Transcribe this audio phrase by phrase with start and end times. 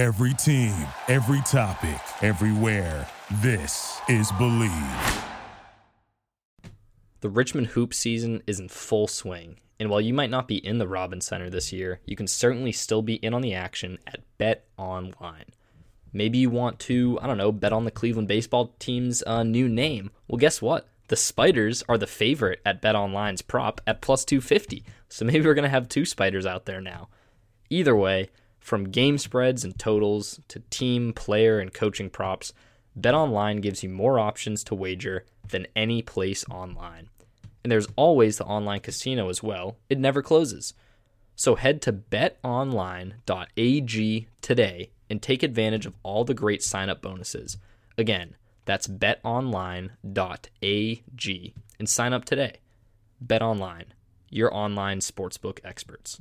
[0.00, 0.74] Every team,
[1.08, 3.06] every topic, everywhere.
[3.42, 5.24] This is Believe.
[7.20, 10.78] The Richmond hoop season is in full swing, and while you might not be in
[10.78, 14.22] the Robins Center this year, you can certainly still be in on the action at
[14.38, 15.44] Bet Online.
[16.14, 19.68] Maybe you want to, I don't know, bet on the Cleveland baseball team's uh, new
[19.68, 20.12] name.
[20.28, 20.88] Well, guess what?
[21.08, 24.82] The Spiders are the favorite at Bet Online's prop at plus 250.
[25.10, 27.10] So maybe we're going to have two Spiders out there now.
[27.68, 28.30] Either way,
[28.70, 32.52] from game spreads and totals to team, player, and coaching props,
[32.96, 37.08] BetOnline gives you more options to wager than any place online.
[37.64, 39.76] And there's always the online casino as well.
[39.88, 40.72] It never closes.
[41.34, 43.18] So head to betonline.ag
[44.40, 47.56] today and take advantage of all the great sign-up bonuses.
[47.98, 49.94] Again, that's betonline.ag
[51.80, 52.58] and sign up today.
[53.26, 53.86] BetOnline,
[54.28, 56.20] your online sportsbook experts.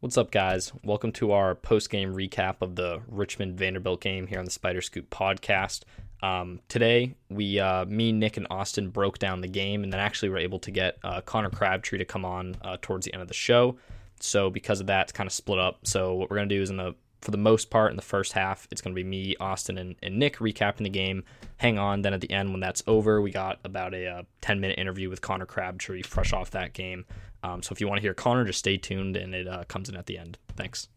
[0.00, 0.72] What's up, guys?
[0.84, 4.82] Welcome to our post game recap of the Richmond Vanderbilt game here on the Spider
[4.82, 5.84] Scoop podcast.
[6.22, 10.28] Um, today, we, uh, me, Nick, and Austin broke down the game, and then actually
[10.28, 13.28] were able to get uh, Connor Crabtree to come on uh, towards the end of
[13.28, 13.78] the show.
[14.20, 15.86] So, because of that, it's kind of split up.
[15.86, 18.32] So, what we're gonna do is in the for the most part in the first
[18.32, 21.24] half, it's going to be me, Austin, and, and, Nick recapping the game.
[21.56, 22.02] Hang on.
[22.02, 25.10] Then at the end, when that's over, we got about a, uh, 10 minute interview
[25.10, 27.04] with Connor Crabtree, fresh off that game.
[27.42, 29.88] Um, so if you want to hear Connor, just stay tuned and it uh, comes
[29.88, 30.38] in at the end.
[30.56, 30.88] Thanks.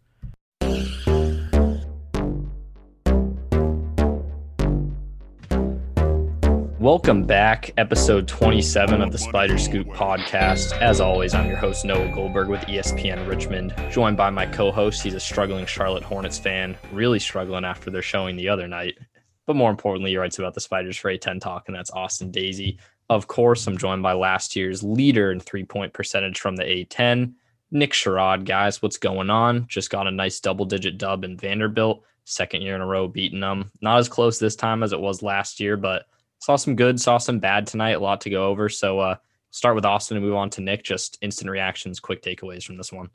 [6.79, 10.71] Welcome back, episode 27 of the Spider Scoop podcast.
[10.79, 15.03] As always, I'm your host, Noah Goldberg with ESPN Richmond, joined by my co host.
[15.03, 18.97] He's a struggling Charlotte Hornets fan, really struggling after their showing the other night.
[19.45, 22.77] But more importantly, he writes about the Spiders for A10 Talk, and that's Austin Daisey.
[23.09, 27.33] Of course, I'm joined by last year's leader in three point percentage from the A10,
[27.71, 28.45] Nick Sherod.
[28.45, 29.67] Guys, what's going on?
[29.67, 33.41] Just got a nice double digit dub in Vanderbilt, second year in a row beating
[33.41, 33.69] them.
[33.81, 36.05] Not as close this time as it was last year, but
[36.39, 37.91] saw some good, saw some bad tonight.
[37.91, 38.69] A lot to go over.
[38.69, 39.15] So, uh,
[39.51, 40.83] start with Austin and move on to Nick.
[40.83, 43.09] Just instant reactions, quick takeaways from this one.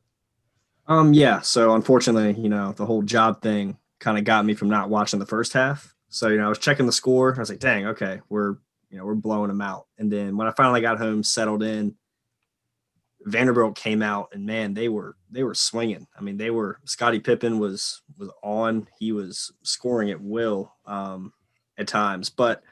[0.87, 1.41] Um, yeah.
[1.41, 5.19] So unfortunately, you know, the whole job thing kind of got me from not watching
[5.19, 5.95] the first half.
[6.09, 7.35] So, you know, I was checking the score.
[7.35, 8.57] I was like, dang, okay, we're
[8.91, 9.87] you know, we're blowing them out.
[9.99, 11.97] And then when I finally got home, settled in,
[13.23, 16.07] Vanderbilt came out and man, they were they were swinging.
[16.17, 18.87] I mean, they were Scottie Pippen was was on.
[18.99, 21.33] He was scoring at will um,
[21.77, 22.63] at times, but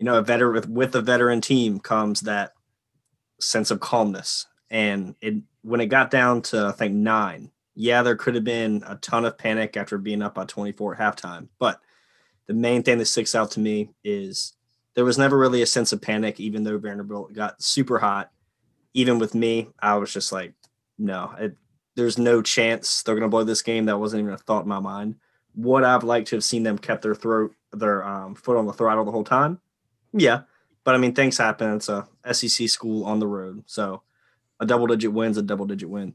[0.00, 2.54] you know, a veteran with with a veteran team comes that
[3.38, 4.46] sense of calmness.
[4.70, 8.82] And it when it got down to I think nine, yeah, there could have been
[8.86, 11.80] a ton of panic after being up by 24 at halftime, but
[12.46, 14.54] the main thing that sticks out to me is
[14.94, 18.32] there was never really a sense of panic, even though Vanderbilt got super hot.
[18.92, 20.52] Even with me, I was just like,
[20.98, 21.56] no, it,
[21.94, 23.84] there's no chance they're going to blow this game.
[23.84, 25.14] That wasn't even a thought in my mind.
[25.54, 28.72] Would I've liked to have seen them kept their throat, their um, foot on the
[28.72, 29.60] throttle the whole time?
[30.12, 30.42] Yeah,
[30.84, 31.74] but I mean, things happen.
[31.74, 34.02] It's a SEC school on the road, so
[34.58, 36.14] a double digit win's a double digit win.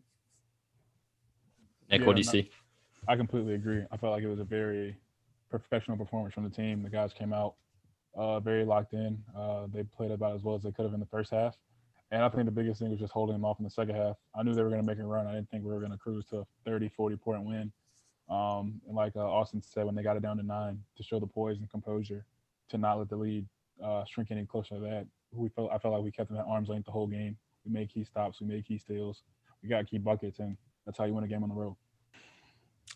[1.90, 2.50] Nick, yeah, what do you no, see?
[3.08, 3.84] I completely agree.
[3.92, 4.98] I felt like it was a very
[5.50, 6.84] professional performance from the team.
[6.84, 7.56] The guys came out
[8.16, 9.22] uh, very locked in.
[9.38, 11.56] Uh, they played about as well as they could have in the first half.
[12.12, 14.16] And I think the biggest thing was just holding them off in the second half.
[14.36, 15.28] I knew they were going to make a run.
[15.28, 17.72] I didn't think we were going to cruise to a 30, 40 point win.
[18.30, 21.20] Um, and like uh, Austin said, when they got it down to nine, to show
[21.20, 22.26] the poise and composure,
[22.70, 23.46] to not let the lead
[23.84, 25.08] uh, shrink any closer to that.
[25.32, 27.38] We felt I felt like we kept them at arm's length the whole game.
[27.66, 29.24] We made key stops, we made key steals,
[29.64, 30.56] we got key buckets, and
[30.86, 31.76] that's how you win a game on the road.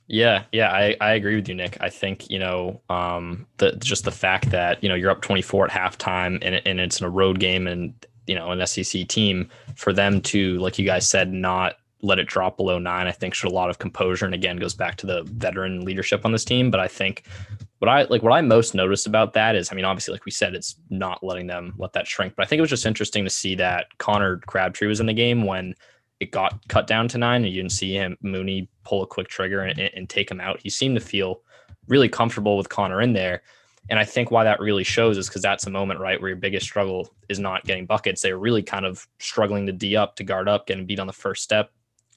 [0.08, 1.78] Yeah, yeah, I, I agree with you, Nick.
[1.82, 5.66] I think you know um, the just the fact that you know you're up 24
[5.66, 7.94] at halftime and and it's in a road game and
[8.26, 12.28] you know an SEC team for them to like you guys said not let it
[12.28, 13.08] drop below nine.
[13.08, 16.26] I think showed a lot of composure and again goes back to the veteran leadership
[16.26, 16.72] on this team.
[16.72, 17.26] But I think
[17.80, 20.32] what I like what I most noticed about that is I mean obviously like we
[20.32, 22.36] said it's not letting them let that shrink.
[22.36, 25.14] But I think it was just interesting to see that Connor Crabtree was in the
[25.14, 25.76] game when
[26.20, 29.30] it got cut down to nine and you didn't see him Mooney pull a quick
[29.30, 30.60] trigger and, and take him out.
[30.62, 31.42] He seemed to feel
[31.88, 33.42] really comfortable with Connor in there.
[33.90, 36.38] And I think why that really shows is because that's a moment, right, where your
[36.38, 38.22] biggest struggle is not getting buckets.
[38.22, 41.08] They were really kind of struggling to D up, to guard up, getting beat on
[41.08, 41.72] the first step,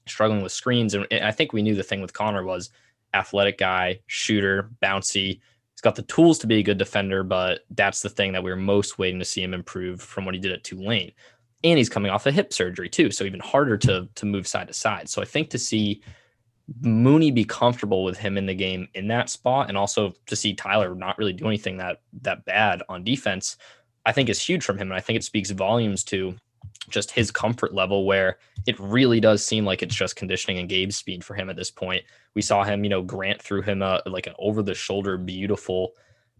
[0.07, 0.95] struggling with screens.
[0.95, 2.71] And I think we knew the thing with Connor was
[3.15, 5.41] athletic guy, shooter, bouncy.
[5.83, 8.57] Got the tools to be a good defender, but that's the thing that we were
[8.57, 11.13] most waiting to see him improve from what he did at Tulane
[11.65, 14.69] and he's coming off a hip surgery too, so even harder to to move side
[14.69, 15.09] to side.
[15.09, 16.03] So I think to see
[16.81, 20.55] Mooney be comfortable with him in the game in that spot, and also to see
[20.55, 23.57] Tyler not really do anything that that bad on defense,
[24.07, 26.35] I think is huge from him, and I think it speaks volumes to
[26.89, 30.91] just his comfort level where it really does seem like it's just conditioning and game
[30.91, 32.03] speed for him at this point.
[32.35, 35.93] We saw him, you know, Grant threw him a like an over the shoulder beautiful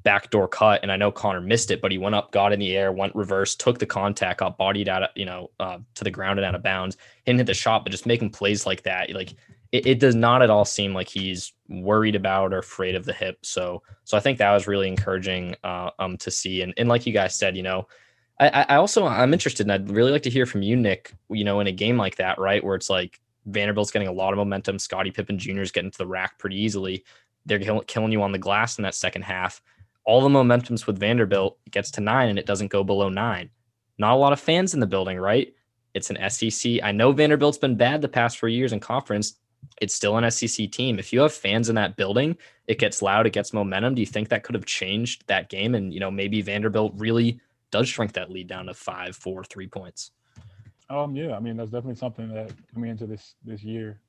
[0.03, 2.77] backdoor cut and I know Connor missed it, but he went up, got in the
[2.77, 6.11] air, went reverse, took the contact, got bodied out, of, you know, uh, to the
[6.11, 9.11] ground and out of bounds, didn't hit the shot, but just making plays like that,
[9.13, 9.35] like
[9.71, 13.13] it, it, does not at all seem like he's worried about or afraid of the
[13.13, 13.39] hip.
[13.43, 16.63] So, so I think that was really encouraging uh, um to see.
[16.63, 17.87] And and like you guys said, you know,
[18.41, 21.15] I, I also I'm interested, and I'd really like to hear from you, Nick.
[21.31, 24.33] You know, in a game like that, right, where it's like Vanderbilt's getting a lot
[24.33, 25.61] of momentum, Scottie Pippen Jr.
[25.61, 27.05] is getting to the rack pretty easily.
[27.47, 29.61] They're killing you on the glass in that second half.
[30.05, 31.59] All the momentum's with Vanderbilt.
[31.71, 33.51] Gets to nine, and it doesn't go below nine.
[33.99, 35.53] Not a lot of fans in the building, right?
[35.95, 36.83] It's an SEC.
[36.83, 39.35] I know Vanderbilt's been bad the past four years in conference.
[39.81, 40.99] It's still an SEC team.
[40.99, 42.37] If you have fans in that building,
[42.67, 43.95] it gets loud, it gets momentum.
[43.95, 45.75] Do you think that could have changed that game?
[45.75, 47.41] And you know, maybe Vanderbilt really
[47.73, 50.13] does shrink that lead down to five, four, three points.
[50.89, 54.01] Um, yeah, I mean that's definitely something that coming into this this year,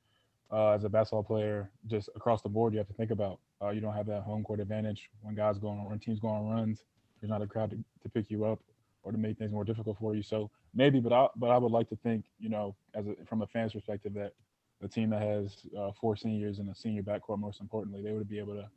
[0.51, 3.39] uh, as a basketball player, just across the board, you have to think about.
[3.61, 6.27] Uh, you don't have that home court advantage when guys going on, when teams go
[6.27, 6.83] on runs.
[7.21, 8.59] There's not a crowd to, to pick you up
[9.03, 10.21] or to make things more difficult for you.
[10.21, 13.41] So maybe, but I but I would like to think, you know, as a, from
[13.41, 14.33] a fan's perspective, that
[14.81, 18.27] a team that has uh, four seniors and a senior backcourt, most importantly, they would
[18.27, 18.69] be able to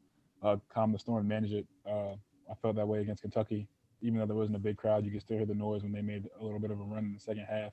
[0.47, 1.67] uh, calm the storm, manage it.
[1.85, 2.13] Uh,
[2.49, 3.67] I felt that way against Kentucky
[4.03, 6.03] even though there wasn't a big crowd, you could still hear the noise when they
[6.03, 7.73] made a little bit of a run in the second half.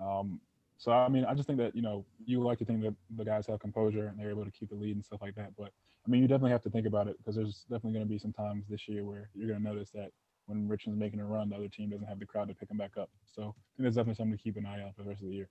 [0.00, 0.40] Um,
[0.78, 3.24] so I mean, I just think that you know you like to think that the
[3.24, 5.54] guys have composure and they're able to keep the lead and stuff like that.
[5.56, 5.72] But
[6.06, 8.18] I mean, you definitely have to think about it because there's definitely going to be
[8.18, 10.10] some times this year where you're going to notice that
[10.46, 12.78] when Richmond's making a run, the other team doesn't have the crowd to pick them
[12.78, 13.10] back up.
[13.30, 15.28] So I think there's definitely something to keep an eye on for the rest of
[15.28, 15.48] the year.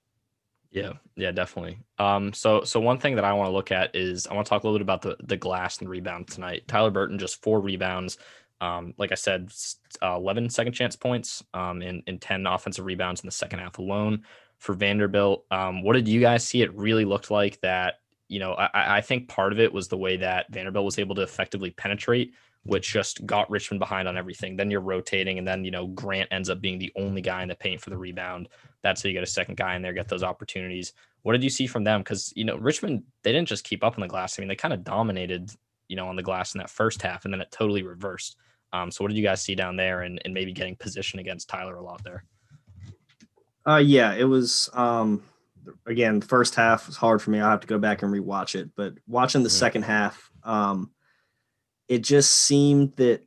[0.72, 1.80] Yeah, yeah, definitely.
[1.98, 4.50] Um, so so one thing that I want to look at is I want to
[4.50, 6.68] talk a little bit about the the glass and rebound tonight.
[6.68, 8.18] Tyler Burton just four rebounds,
[8.62, 9.52] um, like I said,
[10.02, 13.78] uh, 11 second chance points um, and, and 10 offensive rebounds in the second half
[13.78, 14.24] alone
[14.58, 15.46] for Vanderbilt.
[15.50, 16.62] Um, what did you guys see?
[16.62, 17.96] It really looked like that.
[18.28, 21.16] You know, I, I think part of it was the way that Vanderbilt was able
[21.16, 22.34] to effectively penetrate,
[22.64, 24.56] which just got Richmond behind on everything.
[24.56, 27.48] Then you're rotating, and then you know Grant ends up being the only guy in
[27.48, 28.50] the paint for the rebound.
[28.84, 30.94] That's how you get a second guy in there, get those opportunities.
[31.24, 32.02] What did you see from them?
[32.02, 34.38] Because you know Richmond, they didn't just keep up on the glass.
[34.38, 35.52] I mean, they kind of dominated,
[35.88, 38.36] you know, on the glass in that first half, and then it totally reversed.
[38.72, 41.50] Um, so what did you guys see down there and, and maybe getting position against
[41.50, 42.24] Tyler a lot there?
[43.68, 45.24] Uh, yeah, it was, um,
[45.86, 47.40] again, the first half was hard for me.
[47.40, 50.92] I'll have to go back and rewatch it, but watching the second half, um,
[51.88, 53.26] it just seemed that,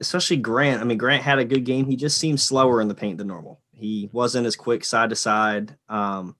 [0.00, 1.86] especially Grant, I mean, Grant had a good game.
[1.86, 3.60] He just seemed slower in the paint than normal.
[3.72, 5.76] He wasn't as quick side to side.
[5.88, 6.36] Um,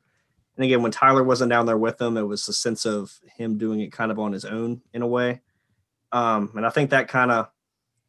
[0.56, 3.58] and again, when Tyler wasn't down there with him, it was a sense of him
[3.58, 5.40] doing it kind of on his own in a way.
[6.12, 7.48] Um, and I think that kind of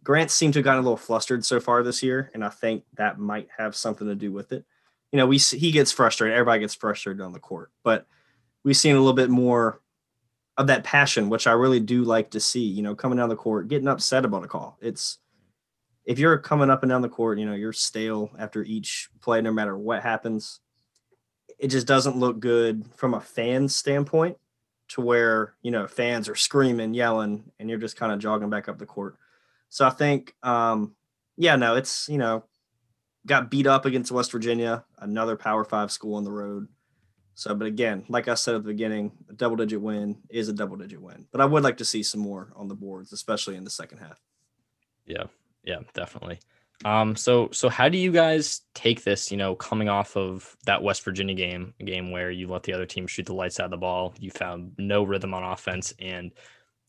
[0.06, 2.84] Grant seemed to have gotten a little flustered so far this year, and I think
[2.94, 4.64] that might have something to do with it.
[5.12, 6.38] You know, we he gets frustrated.
[6.38, 8.06] Everybody gets frustrated on the court, but
[8.64, 9.82] we've seen a little bit more
[10.58, 12.64] of that passion, which I really do like to see.
[12.64, 14.78] You know, coming down the court, getting upset about a call.
[14.80, 15.18] It's
[16.06, 19.42] if you're coming up and down the court, you know, you're stale after each play,
[19.42, 20.60] no matter what happens.
[21.58, 24.38] It just doesn't look good from a fan standpoint
[24.90, 28.70] to where, you know, fans are screaming, yelling, and you're just kind of jogging back
[28.70, 29.18] up the court.
[29.76, 30.96] So I think, um,
[31.36, 32.46] yeah, no, it's you know,
[33.26, 36.70] got beat up against West Virginia, another Power Five school on the road.
[37.34, 40.54] So, but again, like I said at the beginning, a double digit win is a
[40.54, 41.28] double digit win.
[41.30, 43.98] But I would like to see some more on the boards, especially in the second
[43.98, 44.18] half.
[45.06, 45.26] Yeah,
[45.66, 46.40] yeah, definitely.
[46.86, 50.84] Um, so so how do you guys take this, you know, coming off of that
[50.84, 53.66] West Virginia game, a game where you let the other team shoot the lights out
[53.66, 56.32] of the ball, you found no rhythm on offense, and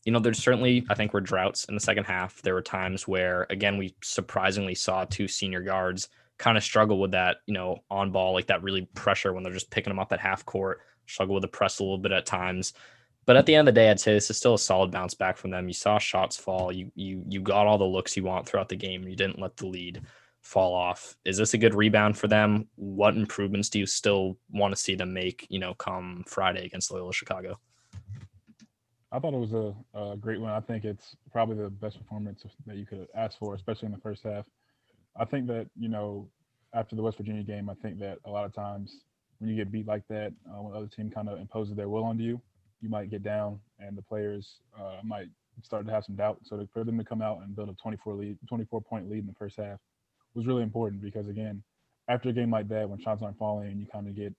[0.07, 2.41] you know, there's certainly, I think, were droughts in the second half.
[2.41, 7.11] There were times where, again, we surprisingly saw two senior guards kind of struggle with
[7.11, 10.13] that, you know, on ball, like that really pressure when they're just picking them up
[10.13, 12.71] at half court, struggle with the press a little bit at times.
[13.25, 15.13] But at the end of the day, I'd say this is still a solid bounce
[15.13, 15.67] back from them.
[15.67, 16.71] You saw shots fall.
[16.71, 19.05] You you you got all the looks you want throughout the game.
[19.05, 20.03] You didn't let the lead
[20.41, 21.17] fall off.
[21.25, 22.69] Is this a good rebound for them?
[22.77, 26.91] What improvements do you still want to see them make, you know, come Friday against
[26.91, 27.59] Loyola Chicago?
[29.11, 30.51] I thought it was a, a, great one.
[30.51, 34.01] I think it's probably the best performance that you could ask for, especially in the
[34.01, 34.45] first half.
[35.15, 36.27] I think that you know
[36.73, 38.93] after the West Virginia game, I think that a lot of times
[39.39, 41.87] when you get beat like that, uh, when the other team kind of imposes their
[41.87, 42.41] will on you,
[42.81, 45.27] you might get down, and the players uh, might
[45.63, 46.39] start to have some doubt.
[46.43, 49.27] So for them to come out and build a 24 lead, 24 point lead in
[49.27, 49.79] the first half
[50.33, 51.63] was really important because again,
[52.09, 54.33] after a game like that, when shots aren't falling and you kind of get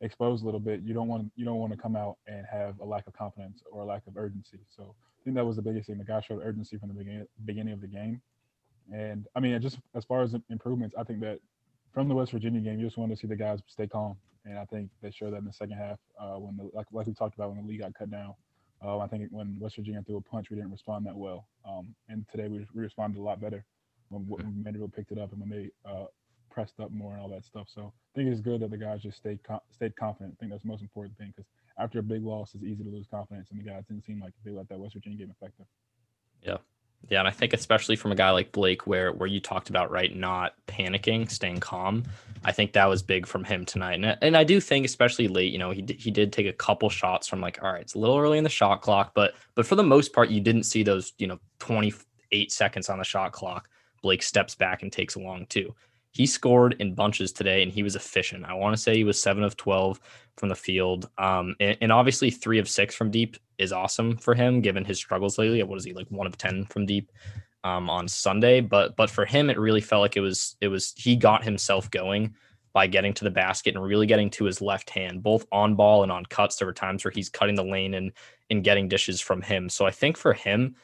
[0.00, 2.78] exposed a little bit, you don't want you don't want to come out and have
[2.80, 4.58] a lack of confidence or a lack of urgency.
[4.68, 5.98] So I think that was the biggest thing.
[5.98, 8.20] The guy showed urgency from the beginning beginning of the game,
[8.92, 11.40] and I mean, just as far as improvements, I think that
[11.92, 14.58] from the West Virginia game, you just wanted to see the guys stay calm, and
[14.58, 17.14] I think they showed that in the second half uh, when the like like we
[17.14, 18.34] talked about when the lead got cut down.
[18.84, 21.94] Uh, I think when West Virginia threw a punch, we didn't respond that well, um,
[22.08, 23.64] and today we, we responded a lot better
[24.10, 26.04] when, when Vanderbilt picked it up and when they uh,
[26.56, 27.68] pressed up more and all that stuff.
[27.68, 29.38] So I think it's good that the guys just stayed
[29.70, 30.34] stayed confident.
[30.34, 31.46] I think that's the most important thing because
[31.78, 34.32] after a big loss, it's easy to lose confidence, and the guys didn't seem like
[34.42, 35.66] they let that West Virginia game affect them.
[36.42, 36.56] Yeah.
[37.10, 39.90] Yeah, and I think especially from a guy like Blake, where where you talked about
[39.90, 42.04] right, not panicking, staying calm.
[42.42, 45.52] I think that was big from him tonight, and and I do think especially late,
[45.52, 47.98] you know, he he did take a couple shots from like, all right, it's a
[47.98, 50.82] little early in the shot clock, but but for the most part, you didn't see
[50.82, 51.92] those, you know, twenty
[52.32, 53.68] eight seconds on the shot clock.
[54.02, 55.74] Blake steps back and takes a long two.
[56.16, 58.46] He scored in bunches today, and he was efficient.
[58.46, 60.00] I want to say he was seven of twelve
[60.36, 64.34] from the field, um, and, and obviously three of six from deep is awesome for
[64.34, 65.62] him given his struggles lately.
[65.62, 67.10] What is he like one of 10 from deep
[67.64, 68.60] um, on Sunday?
[68.60, 71.90] But but for him, it really felt like it was it was he got himself
[71.90, 72.34] going
[72.72, 76.02] by getting to the basket and really getting to his left hand, both on ball
[76.02, 76.56] and on cuts.
[76.56, 78.12] There were times where he's cutting the lane and
[78.50, 79.68] and getting dishes from him.
[79.68, 80.76] So I think for him,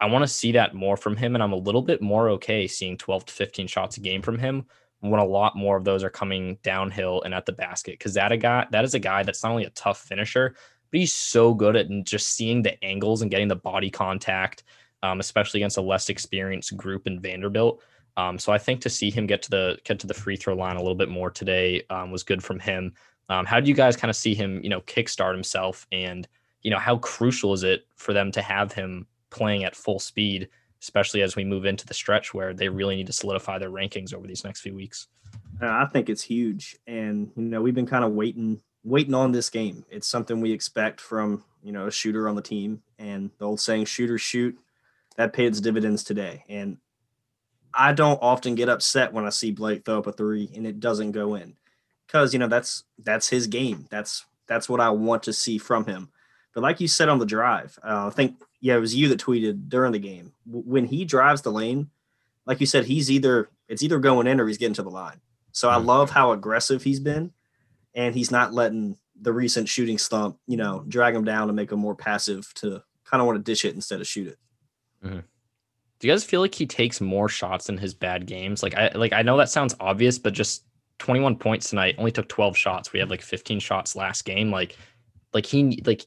[0.00, 2.66] I want to see that more from him, and I'm a little bit more okay
[2.66, 4.66] seeing 12 to 15 shots a game from him
[5.00, 8.32] when a lot more of those are coming downhill and at the basket because that
[8.32, 10.56] a guy that is a guy that's not only a tough finisher
[10.90, 14.64] but he's so good at just seeing the angles and getting the body contact,
[15.02, 17.82] um, especially against a less experienced group in Vanderbilt.
[18.16, 20.54] Um, so I think to see him get to the get to the free throw
[20.54, 22.94] line a little bit more today um, was good from him.
[23.28, 26.26] Um, how do you guys kind of see him, you know, kickstart himself, and
[26.62, 30.48] you know how crucial is it for them to have him playing at full speed,
[30.80, 34.14] especially as we move into the stretch where they really need to solidify their rankings
[34.14, 35.08] over these next few weeks?
[35.60, 39.50] I think it's huge, and you know we've been kind of waiting waiting on this
[39.50, 39.84] game.
[39.90, 43.60] It's something we expect from you know a shooter on the team, and the old
[43.60, 44.58] saying "shooters shoot."
[45.16, 46.78] That paid its dividends today, and
[47.74, 50.78] I don't often get upset when I see Blake throw up a three and it
[50.78, 51.56] doesn't go in,
[52.06, 53.86] because you know that's that's his game.
[53.90, 56.10] That's that's what I want to see from him.
[56.58, 59.20] But like you said on the drive, uh, I think yeah, it was you that
[59.20, 61.88] tweeted during the game when he drives the lane.
[62.46, 65.20] Like you said, he's either it's either going in or he's getting to the line.
[65.52, 67.32] So I love how aggressive he's been
[67.94, 71.70] and he's not letting the recent shooting slump, you know, drag him down and make
[71.70, 74.38] him more passive to kind of want to dish it instead of shoot it.
[75.04, 75.20] Mm-hmm.
[76.00, 78.64] Do you guys feel like he takes more shots in his bad games?
[78.64, 80.64] Like I like I know that sounds obvious, but just
[80.98, 82.92] 21 points tonight, only took 12 shots.
[82.92, 84.50] We had like 15 shots last game.
[84.50, 84.76] Like
[85.32, 86.04] like he like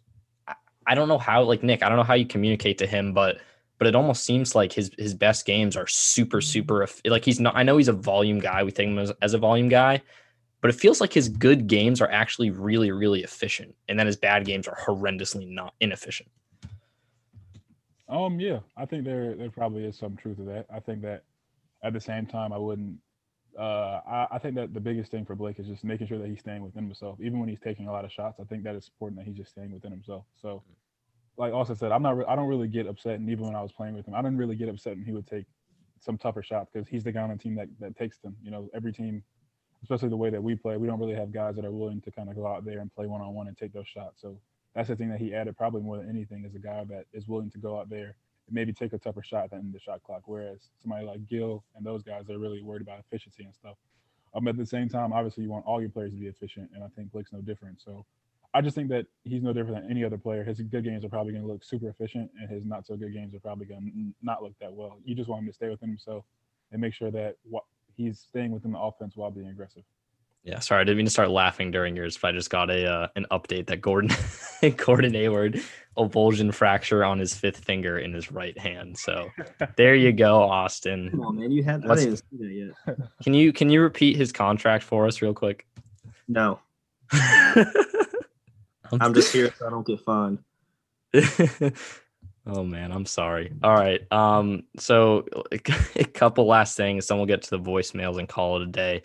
[0.88, 3.38] I don't know how like Nick, I don't know how you communicate to him, but
[3.78, 7.56] but it almost seems like his his best games are super super like he's not
[7.56, 8.64] I know he's a volume guy.
[8.64, 10.02] We think him as, as a volume guy,
[10.62, 14.16] but it feels like his good games are actually really, really efficient, and then his
[14.16, 16.30] bad games are horrendously not inefficient.
[18.08, 20.68] Um, yeah, I think there there probably is some truth to that.
[20.72, 21.24] I think that
[21.84, 22.98] at the same time, I wouldn't.
[23.62, 26.28] Uh, I, I think that the biggest thing for Blake is just making sure that
[26.28, 28.40] he's staying within himself, even when he's taking a lot of shots.
[28.42, 30.26] I think that it's important that he's just staying within himself.
[30.42, 30.64] So,
[31.38, 32.18] like Austin said, I'm not.
[32.18, 34.22] Re- I don't really get upset, and even when I was playing with him, I
[34.24, 35.46] didn't really get upset when he would take
[36.00, 38.36] some tougher shots because he's the guy on the team that that takes them.
[38.44, 39.24] You know, every team
[39.84, 42.12] especially the way that we play, we don't really have guys that are willing to
[42.12, 44.22] kind of go out there and play one on one and take those shots.
[44.22, 44.40] So
[44.76, 47.28] that's the thing that he added probably more than anything is a guy that is
[47.28, 48.16] willing to go out there
[48.50, 50.24] maybe take a tougher shot than the shot clock.
[50.26, 53.76] Whereas somebody like Gill and those guys are really worried about efficiency and stuff.
[54.34, 56.84] Um, at the same time, obviously you want all your players to be efficient, and
[56.84, 57.82] I think Blake's no different.
[57.82, 58.06] So
[58.54, 60.44] I just think that he's no different than any other player.
[60.44, 63.14] His good games are probably going to look super efficient, and his not so good
[63.14, 65.00] games are probably going to not look that well.
[65.06, 66.26] You just want him to stay within himself
[66.72, 67.64] and make sure that what
[67.96, 69.84] he's staying within the offense while being aggressive.
[70.44, 72.92] Yeah, sorry, I didn't mean to start laughing during yours, but I just got a
[72.92, 74.10] uh, an update that Gordon
[74.78, 75.62] Gordon Hayward
[75.98, 78.98] avulsion fracture on his fifth finger in his right hand.
[78.98, 79.30] So
[79.78, 81.12] there you go, Austin.
[81.12, 82.98] Come on, man, you had I didn't see that yet.
[83.24, 85.68] Can you can you repeat his contract for us real quick?
[86.28, 86.60] No.
[87.14, 90.40] I'm just here so I don't get fined.
[92.48, 93.54] oh man, I'm sorry.
[93.62, 94.12] All right.
[94.12, 98.64] Um, so a couple last things, then we'll get to the voicemails and call it
[98.64, 99.02] a day.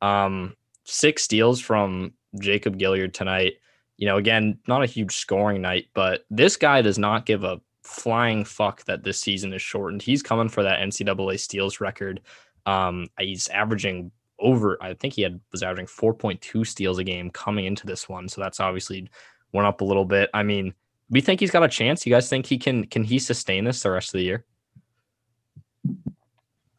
[0.00, 0.54] Um,
[0.86, 3.54] six steals from Jacob Gilyard tonight.
[3.98, 7.60] You know, again, not a huge scoring night, but this guy does not give a
[7.82, 10.02] flying fuck that this season is shortened.
[10.02, 12.20] He's coming for that NCAA steals record.
[12.66, 17.64] Um, he's averaging over, I think he had was averaging 4.2 steals a game coming
[17.64, 18.28] into this one.
[18.28, 19.08] So that's obviously
[19.52, 20.30] went up a little bit.
[20.34, 20.74] I mean,
[21.08, 22.04] we think he's got a chance.
[22.04, 24.44] You guys think he can can he sustain this the rest of the year?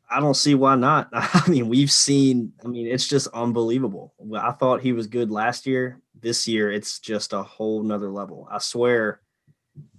[0.09, 1.09] I don't see why not.
[1.13, 4.13] I mean, we've seen, I mean, it's just unbelievable.
[4.35, 6.01] I thought he was good last year.
[6.19, 8.47] This year, it's just a whole nother level.
[8.51, 9.21] I swear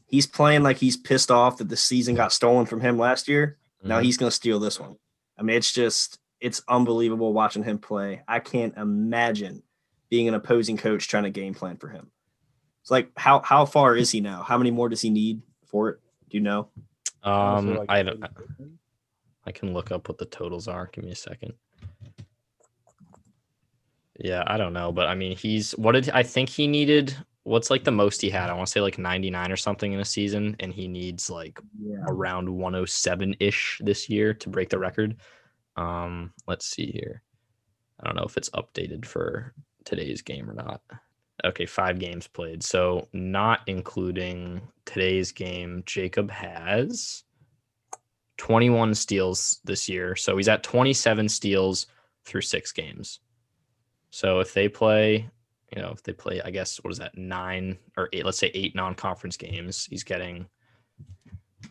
[0.06, 3.58] he's playing like he's pissed off that the season got stolen from him last year.
[3.80, 3.88] Mm-hmm.
[3.88, 4.96] Now he's going to steal this one.
[5.38, 8.22] I mean, it's just, it's unbelievable watching him play.
[8.26, 9.62] I can't imagine
[10.08, 12.10] being an opposing coach trying to game plan for him.
[12.82, 14.42] It's like how how far is he now?
[14.42, 15.98] How many more does he need for it?
[16.30, 16.68] Do you know?
[17.22, 18.24] Um, like I don't.
[19.48, 20.90] I can look up what the totals are.
[20.92, 21.54] Give me a second.
[24.18, 27.16] Yeah, I don't know, but I mean, he's what did I think he needed?
[27.44, 28.50] What's like the most he had?
[28.50, 31.58] I want to say like 99 or something in a season, and he needs like
[31.80, 32.04] Yeah.
[32.08, 35.16] around 107 ish this year to break the record.
[35.76, 37.22] Um, let's see here.
[38.00, 40.82] I don't know if it's updated for today's game or not.
[41.44, 42.62] Okay, five games played.
[42.64, 47.22] So, not including today's game, Jacob has
[48.38, 50.16] 21 steals this year.
[50.16, 51.86] So, he's at 27 steals
[52.24, 53.20] through six games.
[54.10, 55.28] So, if they play,
[55.74, 58.50] you know, if they play, I guess, what is that, nine or eight, let's say
[58.54, 60.46] eight non conference games, he's getting,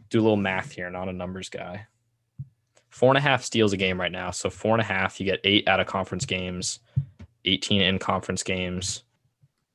[0.09, 1.87] do a little math here, not a numbers guy.
[2.89, 4.31] Four and a half steals a game right now.
[4.31, 6.79] So, four and a half, you get eight out of conference games,
[7.45, 9.03] 18 in conference games.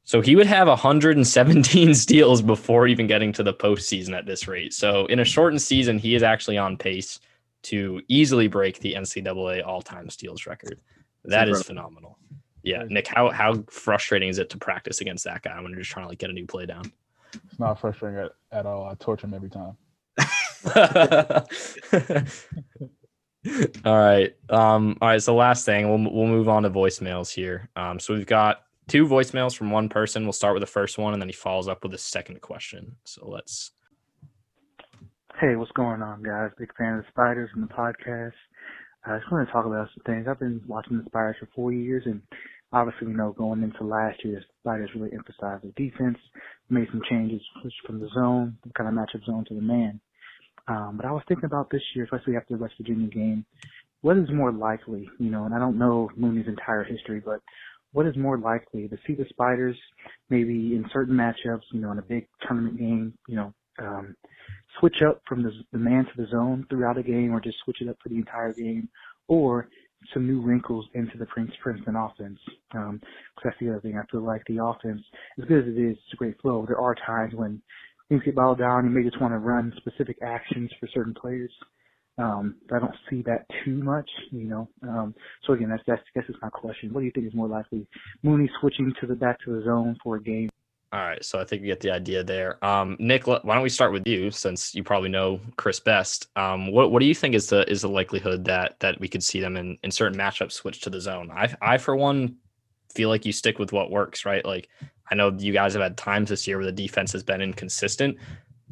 [0.05, 4.75] So he would have 117 steals before even getting to the postseason at this rate.
[4.75, 7.21] So in a shortened season, he is actually on pace
[7.63, 10.81] to easily break the NCAA all-time steals record.
[11.25, 12.19] That is phenomenal.
[12.65, 15.91] Yeah, Nick, how how frustrating is it to practice against that guy when you're just
[15.91, 16.93] trying to like get a new play down?
[17.35, 18.85] It's not frustrating at, at all.
[18.85, 19.77] I torture him every time.
[23.85, 24.35] all right.
[24.49, 25.23] Um, all right.
[25.23, 27.69] So last thing, we'll we'll move on to voicemails here.
[27.75, 30.25] Um, so we've got two voicemails from one person.
[30.25, 32.97] We'll start with the first one, and then he follows up with a second question.
[33.05, 33.73] So let's.
[35.41, 36.51] Hey, what's going on, guys?
[36.59, 38.33] Big fan of the Spiders and the podcast.
[39.05, 40.27] I just want to talk about some things.
[40.29, 42.23] I've been watching the Spiders for four years, and
[42.73, 46.19] obviously, we know going into last year, the Spiders really emphasized the defense,
[46.71, 47.41] made some changes,
[47.87, 50.01] from the zone, kind of matchup zone to the man.
[50.69, 53.45] Um, but I was thinking about this year, especially after the West Virginia game,
[54.03, 57.41] what is more likely, you know, and I don't know Mooney's entire history, but
[57.93, 59.77] what is more likely to see the Spiders
[60.31, 64.15] maybe in certain matchups, you know, in a big tournament game, you know, um,
[64.79, 67.79] switch up from the, the man to the zone throughout a game or just switch
[67.81, 68.89] it up for the entire game
[69.29, 69.69] or
[70.13, 72.39] some new wrinkles into the Prince Princeton offense.
[72.75, 73.01] Um,
[73.37, 73.97] cause that's the other thing.
[73.97, 75.01] I feel like the offense,
[75.39, 76.65] as good as it is, it's a great flow.
[76.67, 77.63] There are times when
[78.09, 78.85] things get balled down.
[78.85, 81.53] You may just want to run specific actions for certain players.
[82.19, 84.69] Um, I don't see that too much, you know.
[84.83, 85.15] Um,
[85.47, 86.93] so again, that's, that's, I guess my question.
[86.93, 87.87] What do you think is more likely?
[88.23, 90.51] Mooney switching to the back to the zone for a game
[90.93, 91.25] All right.
[91.25, 92.63] So I think we get the idea there.
[92.63, 96.29] Um, Nick, why don't we start with you since you probably know Chris best?
[96.37, 99.23] Um, what what do you think is the is the likelihood that that we could
[99.23, 101.31] see them in in certain matchups switch to the zone?
[101.31, 102.37] I I for one
[102.93, 104.45] feel like you stick with what works, right?
[104.45, 104.69] Like
[105.11, 108.19] I know you guys have had times this year where the defense has been inconsistent,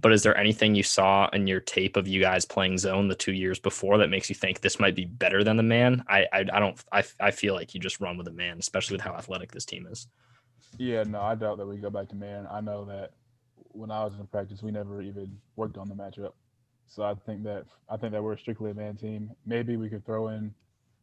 [0.00, 3.14] but is there anything you saw in your tape of you guys playing zone the
[3.14, 6.04] two years before that makes you think this might be better than the man?
[6.08, 8.94] I I, I don't I I feel like you just run with the man, especially
[8.94, 10.06] with how athletic this team is.
[10.78, 12.46] Yeah, no, I doubt that we go back to man.
[12.50, 13.10] I know that
[13.72, 16.32] when I was in practice, we never even worked on the matchup.
[16.86, 19.30] So I think that I think that we're strictly a man team.
[19.46, 20.54] Maybe we could throw in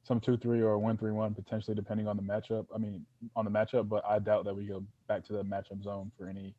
[0.03, 2.65] some two three or one three one potentially depending on the matchup.
[2.73, 3.05] I mean
[3.35, 6.27] on the matchup, but I doubt that we go back to the matchup zone for
[6.27, 6.55] any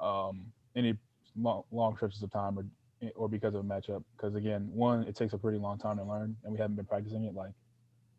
[0.00, 0.96] um any
[1.36, 2.64] long, long stretches of time or
[3.14, 4.02] or because of a matchup.
[4.16, 6.84] Because again, one, it takes a pretty long time to learn, and we haven't been
[6.84, 7.34] practicing it.
[7.34, 7.52] Like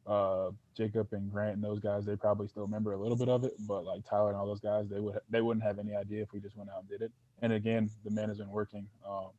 [0.08, 3.44] uh, Jacob and Grant and those guys, they probably still remember a little bit of
[3.44, 6.22] it, but like Tyler and all those guys, they would they wouldn't have any idea
[6.24, 7.12] if we just went out and did it.
[7.42, 8.88] And again, the man has been working.
[9.08, 9.30] Um,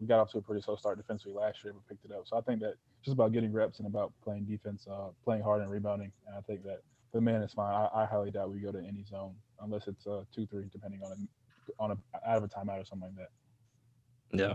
[0.00, 2.26] we got off to a pretty slow start defensively last year, but picked it up.
[2.26, 5.62] So I think that just about getting reps and about playing defense, uh, playing hard
[5.62, 6.10] and rebounding.
[6.26, 6.80] And I think that
[7.12, 7.72] the man is fine.
[7.72, 11.02] I, I highly doubt we go to any zone unless it's a two three, depending
[11.04, 11.28] on
[11.78, 11.96] on a
[12.28, 14.38] out of a timeout or something like that.
[14.38, 14.54] Yeah.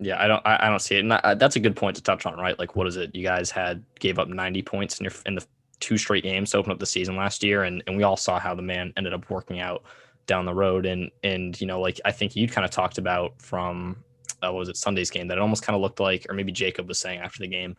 [0.00, 0.44] Yeah, I don't.
[0.44, 1.00] I, I don't see it.
[1.00, 2.58] And that, that's a good point to touch on, right?
[2.58, 3.14] Like, what is it?
[3.14, 5.46] You guys had gave up 90 points in your in the
[5.80, 8.38] two straight games to open up the season last year, and and we all saw
[8.38, 9.84] how the man ended up working out
[10.26, 10.86] down the road.
[10.86, 14.02] And and you know, like I think you kind of talked about from
[14.42, 16.52] uh, what was it Sunday's game that it almost kind of looked like, or maybe
[16.52, 17.76] Jacob was saying after the game,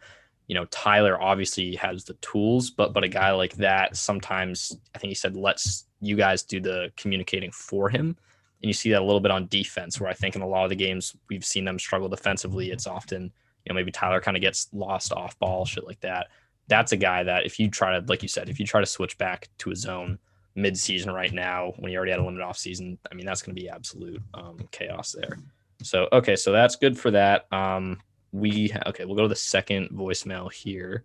[0.48, 5.00] you know, Tyler obviously has the tools, but but a guy like that sometimes I
[5.00, 8.18] think he said lets you guys do the communicating for him.
[8.63, 10.63] And you see that a little bit on defense, where I think in a lot
[10.63, 12.71] of the games we've seen them struggle defensively.
[12.71, 16.28] It's often, you know, maybe Tyler kind of gets lost off ball, shit like that.
[16.69, 18.88] That's a guy that if you try to, like you said, if you try to
[18.88, 20.17] switch back to a zone
[20.56, 23.41] mid season right now, when you already had a limited off season, I mean, that's
[23.41, 25.38] going to be absolute um, chaos there.
[25.82, 27.52] So, okay, so that's good for that.
[27.52, 27.99] Um,
[28.32, 31.04] we, okay, we'll go to the second voicemail here.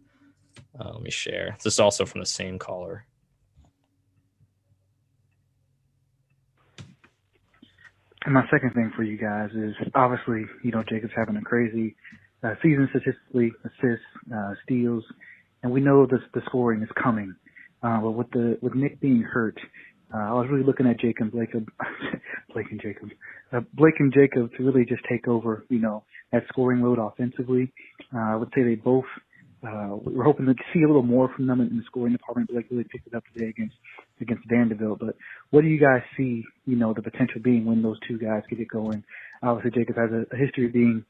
[0.79, 1.57] Uh, let me share.
[1.63, 3.05] This is also from the same caller.
[8.29, 11.97] And my second thing for you guys is obviously, you know, Jacob's having a crazy
[12.45, 15.03] uh, season statistically, assists, uh, steals.
[15.63, 17.35] and we know the the scoring is coming.
[17.83, 19.59] Uh, but with the with Nick being hurt,
[20.13, 21.53] uh, I was really looking at Jacob and Blake,
[22.53, 23.09] Blake and Jacob,
[23.51, 27.73] uh, Blake and Jacob to really just take over, you know, that scoring load offensively.
[28.15, 29.09] Uh, I would say they both.
[29.67, 32.49] Uh, we were hoping to see a little more from them in the scoring department.
[32.49, 33.77] But Blake really picked it up today against
[34.21, 34.99] against Vanderbilt.
[35.01, 35.17] But
[35.51, 36.45] what do you guys see?
[36.67, 39.05] You know, the potential being when those two guys get it going.
[39.43, 41.05] Obviously, Jacob has a, a history of being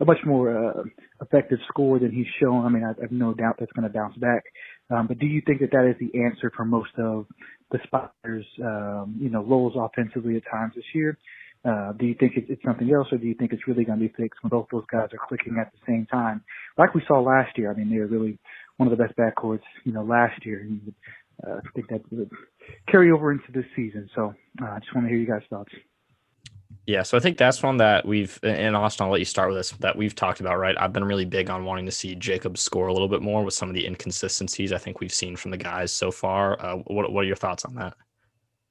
[0.00, 0.82] a much more uh,
[1.20, 2.64] effective scorer than he's shown.
[2.64, 4.42] I mean, I, have no doubt that's going to bounce back.
[4.90, 7.26] Um, but do you think that that is the answer for most of
[7.70, 11.18] the Spiders, um, you know, roles offensively at times this year?
[11.64, 13.98] Uh, do you think it, it's something else, or do you think it's really going
[13.98, 16.42] to be fixed when both those guys are clicking at the same time,
[16.76, 17.72] like we saw last year?
[17.72, 18.38] I mean, they were really
[18.76, 20.60] one of the best backcourts, you know, last year.
[20.60, 20.92] And
[21.46, 22.02] uh, I think that
[22.88, 24.08] carry over into this season.
[24.14, 25.72] So uh, I just want to hear you guys' thoughts.
[26.86, 29.06] Yeah, so I think that's one that we've in Austin.
[29.06, 29.70] I'll let you start with this.
[29.72, 30.74] That we've talked about, right?
[30.78, 33.54] I've been really big on wanting to see Jacob score a little bit more with
[33.54, 36.60] some of the inconsistencies I think we've seen from the guys so far.
[36.60, 37.94] Uh, what What are your thoughts on that?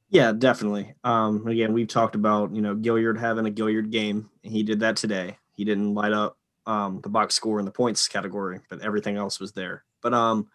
[0.10, 0.94] Yeah, definitely.
[1.04, 4.82] Um, again, we've talked about you know Gilyard having a Gilyard game, and he did
[4.82, 5.40] that today.
[5.56, 9.40] He didn't light up um, the box score in the points category, but everything else
[9.40, 9.86] was there.
[10.02, 10.50] But um,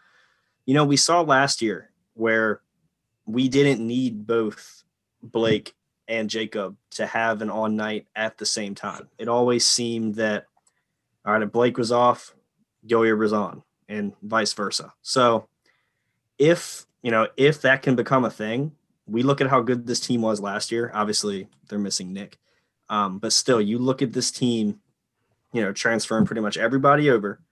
[0.65, 2.61] you know, we saw last year where
[3.29, 4.83] we didn't need both
[5.23, 5.75] Blake
[6.09, 9.09] and Jacob to have an on night at the same time.
[9.19, 10.47] It always seemed that
[11.27, 12.35] all right, if Blake was off,
[12.87, 14.95] Gilyard was on, and vice versa.
[15.03, 15.47] So
[16.39, 18.73] if you know if that can become a thing,
[19.07, 20.91] we look at how good this team was last year.
[20.95, 22.39] Obviously, they're missing Nick,
[22.89, 24.81] um, but still, you look at this team,
[25.53, 27.43] you know, transferring pretty much everybody over.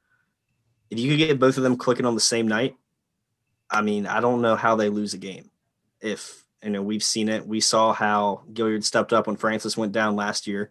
[0.88, 2.76] If you could get both of them clicking on the same night,
[3.70, 5.50] I mean, I don't know how they lose a game.
[6.00, 7.46] If you know, we've seen it.
[7.46, 10.70] We saw how Gilyard stepped up when Francis went down last year.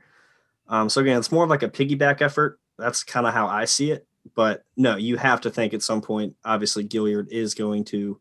[0.67, 2.59] Um, so again, it's more of like a piggyback effort.
[2.77, 4.05] That's kind of how I see it.
[4.33, 6.35] But no, you have to think at some point.
[6.43, 8.19] Obviously, Gilyard is going to,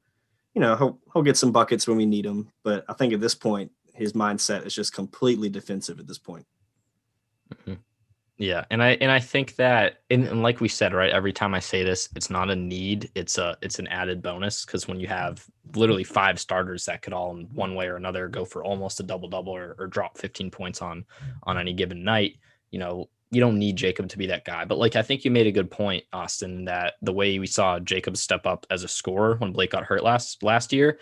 [0.54, 2.50] you know, he'll he'll get some buckets when we need them.
[2.62, 6.46] But I think at this point, his mindset is just completely defensive at this point.
[7.54, 7.74] Mm-hmm.
[8.36, 11.54] Yeah, and I and I think that and, and, like we said, right, every time
[11.54, 14.98] I say this, it's not a need, it's a it's an added bonus because when
[14.98, 18.64] you have literally five starters that could all in one way or another go for
[18.64, 21.04] almost a double double or, or drop 15 points on
[21.44, 22.38] on any given night,
[22.72, 24.64] you know, you don't need Jacob to be that guy.
[24.64, 27.78] But like I think you made a good point, Austin, that the way we saw
[27.78, 30.98] Jacob step up as a scorer when Blake got hurt last last year,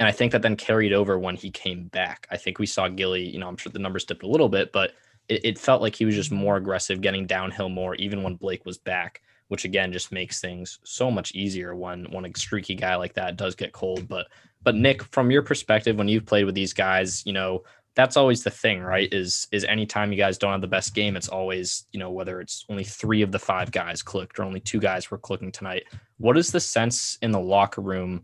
[0.00, 2.26] and I think that then carried over when he came back.
[2.30, 4.70] I think we saw Gilly, you know, I'm sure the numbers dipped a little bit,
[4.70, 4.92] but
[5.28, 8.64] it, it felt like he was just more aggressive, getting downhill more, even when Blake
[8.64, 12.96] was back, which again just makes things so much easier when when a streaky guy
[12.96, 14.08] like that does get cold.
[14.08, 14.26] But
[14.62, 17.62] but Nick, from your perspective, when you've played with these guys, you know
[17.94, 19.12] that's always the thing, right?
[19.12, 22.40] Is is anytime you guys don't have the best game, it's always you know whether
[22.40, 25.84] it's only three of the five guys clicked or only two guys were clicking tonight.
[26.18, 28.22] What is the sense in the locker room?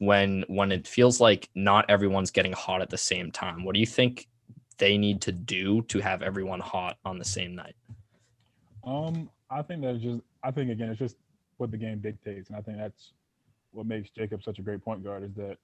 [0.00, 3.80] when when it feels like not everyone's getting hot at the same time what do
[3.80, 4.28] you think
[4.78, 7.76] they need to do to have everyone hot on the same night?
[8.84, 11.16] Um, I think that's just I think again it's just
[11.56, 13.12] what the game dictates, and I think that's
[13.72, 15.58] what makes Jacob such a great point guard is that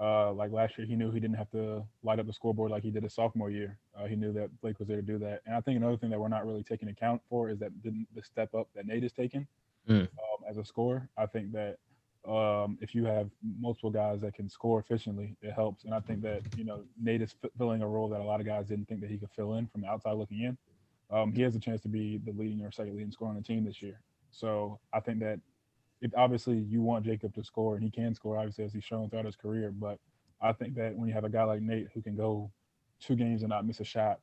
[0.00, 2.82] uh, like last year he knew he didn't have to light up the scoreboard like
[2.82, 3.76] he did his sophomore year.
[3.98, 6.10] Uh, he knew that Blake was there to do that, and I think another thing
[6.10, 9.04] that we're not really taking account for is that the, the step up that Nate
[9.04, 9.46] is taking
[9.88, 10.02] mm.
[10.02, 10.08] um,
[10.48, 11.08] as a scorer.
[11.16, 11.78] I think that
[12.26, 15.84] um, if you have multiple guys that can score efficiently, it helps.
[15.84, 18.46] And I think that you know Nate is filling a role that a lot of
[18.46, 20.58] guys didn't think that he could fill in from the outside looking in.
[21.10, 23.42] Um, he has a chance to be the leading or second leading scorer on the
[23.42, 24.00] team this year.
[24.30, 25.40] So I think that
[26.00, 29.08] it, obviously you want Jacob to score, and he can score, obviously as he's shown
[29.08, 29.72] throughout his career.
[29.72, 29.98] But
[30.40, 32.50] I think that when you have a guy like Nate who can go
[33.00, 34.20] two games and not miss a shot,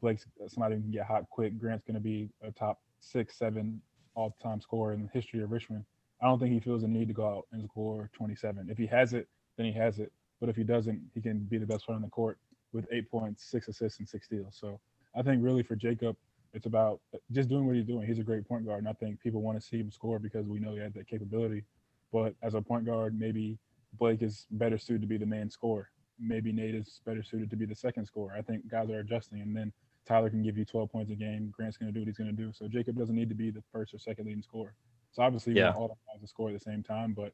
[0.00, 1.58] Blake's somebody who can get hot quick.
[1.58, 3.80] Grant's going to be a top six, seven
[4.14, 5.84] all-time scorer in the history of Richmond.
[6.22, 8.68] I don't think he feels the need to go out and score 27.
[8.70, 10.12] If he has it, then he has it.
[10.40, 12.38] But if he doesn't, he can be the best player on the court
[12.72, 14.56] with eight points, six assists, and six steals.
[14.58, 14.80] So
[15.16, 16.16] I think really for Jacob,
[16.54, 17.00] it's about
[17.32, 18.06] just doing what he's doing.
[18.06, 20.46] He's a great point guard, and I think people want to see him score because
[20.46, 21.64] we know he has that capability.
[22.12, 23.58] But as a point guard, maybe
[23.98, 25.90] Blake is better suited to be the main scorer.
[26.20, 28.34] Maybe Nate is better suited to be the second scorer.
[28.36, 29.72] I think guys are adjusting, and then
[30.06, 31.52] Tyler can give you 12 points a game.
[31.56, 32.52] Grant's going to do what he's going to do.
[32.52, 34.74] So Jacob doesn't need to be the first or second leading scorer.
[35.12, 35.72] So obviously, yeah.
[35.72, 37.12] all the guys to score at the same time.
[37.12, 37.32] But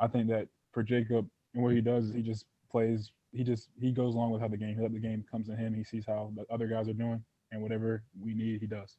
[0.00, 3.12] I think that for Jacob and what he does is he just plays.
[3.32, 4.80] He just he goes along with how the game.
[4.80, 5.74] Let the game comes to him.
[5.74, 8.96] He sees how the other guys are doing, and whatever we need, he does.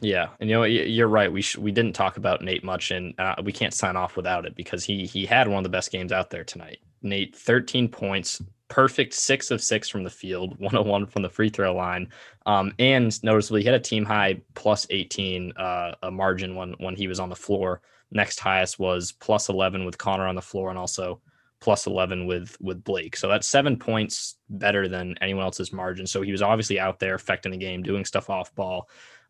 [0.00, 1.30] Yeah, and you know you're right.
[1.32, 4.46] We sh- we didn't talk about Nate much, and uh, we can't sign off without
[4.46, 6.78] it because he he had one of the best games out there tonight.
[7.02, 11.74] Nate, 13 points, perfect six of six from the field, 101 from the free throw
[11.74, 12.08] line.
[12.46, 16.96] Um, and noticeably, he had a team high plus 18 uh, a margin when when
[16.96, 17.82] he was on the floor.
[18.10, 21.20] Next highest was plus 11 with Connor on the floor and also
[21.60, 23.16] plus 11 with with Blake.
[23.16, 26.06] So that's seven points better than anyone else's margin.
[26.06, 28.88] So he was obviously out there affecting the game, doing stuff off ball.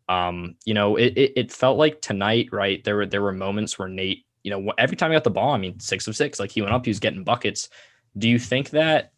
[0.08, 2.82] Um, you know, it, it, it felt like tonight, right?
[2.84, 5.52] There were there were moments where Nate, you know, every time he got the ball,
[5.52, 7.68] I mean, six of six, like he went up, he was getting buckets.
[8.18, 9.12] Do you think that,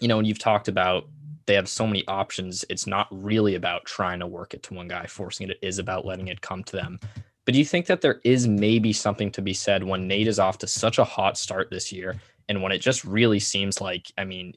[0.00, 1.08] you know, when you've talked about
[1.46, 4.88] they have so many options, it's not really about trying to work it to one
[4.88, 5.58] guy, forcing it.
[5.60, 6.98] It is about letting it come to them.
[7.44, 10.38] But do you think that there is maybe something to be said when Nate is
[10.38, 12.16] off to such a hot start this year
[12.48, 14.54] and when it just really seems like, I mean,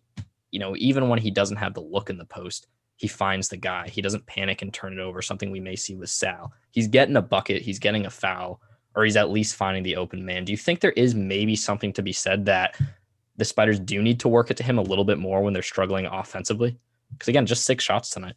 [0.51, 3.57] you know, even when he doesn't have the look in the post, he finds the
[3.57, 3.89] guy.
[3.89, 6.51] He doesn't panic and turn it over, something we may see with Sal.
[6.71, 8.61] He's getting a bucket, he's getting a foul,
[8.95, 10.45] or he's at least finding the open man.
[10.45, 12.79] Do you think there is maybe something to be said that
[13.37, 15.63] the Spiders do need to work it to him a little bit more when they're
[15.63, 16.77] struggling offensively?
[17.11, 18.35] Because again, just six shots tonight.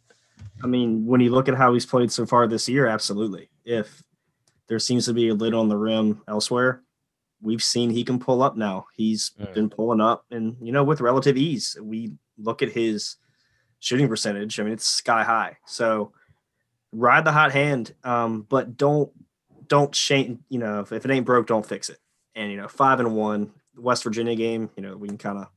[0.63, 3.49] I mean, when you look at how he's played so far this year, absolutely.
[3.65, 4.03] If
[4.67, 6.83] there seems to be a lid on the rim elsewhere,
[7.41, 8.85] we've seen he can pull up now.
[8.95, 9.53] He's mm.
[9.53, 11.75] been pulling up and you know with relative ease.
[11.81, 13.17] We look at his
[13.79, 14.59] shooting percentage.
[14.59, 15.57] I mean, it's sky high.
[15.65, 16.13] So
[16.91, 19.11] ride the hot hand, um, but don't
[19.67, 20.43] don't shame.
[20.49, 21.97] You know, if, if, it ain't broke, don't fix it.
[22.35, 24.69] And you know, five and one West Virginia game.
[24.75, 25.47] You know, we can kind of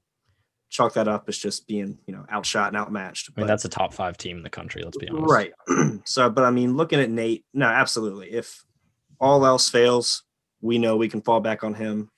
[0.71, 3.31] chalk that up as just being you know outshot and outmatched.
[3.37, 4.83] I mean, that's a top five team in the country.
[4.83, 5.31] Let's be honest.
[5.31, 5.53] Right.
[6.05, 8.33] so, but I mean, looking at Nate, no, absolutely.
[8.33, 8.65] If
[9.21, 10.25] all else fails,
[10.61, 12.11] we know we can fall back on him.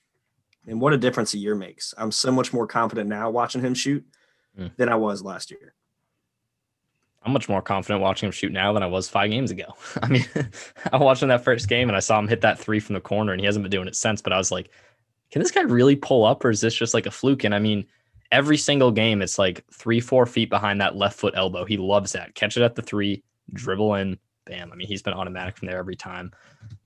[0.65, 1.93] And what a difference a year makes.
[1.97, 4.05] I'm so much more confident now watching him shoot
[4.57, 4.75] mm.
[4.75, 5.73] than I was last year.
[7.23, 9.65] I'm much more confident watching him shoot now than I was five games ago.
[10.01, 10.25] I mean,
[10.91, 13.01] I watched him that first game and I saw him hit that three from the
[13.01, 14.21] corner and he hasn't been doing it since.
[14.21, 14.69] But I was like,
[15.31, 17.43] can this guy really pull up or is this just like a fluke?
[17.43, 17.85] And I mean,
[18.31, 21.65] every single game, it's like three, four feet behind that left foot elbow.
[21.65, 22.35] He loves that.
[22.35, 24.71] Catch it at the three, dribble in, bam.
[24.71, 26.31] I mean, he's been automatic from there every time.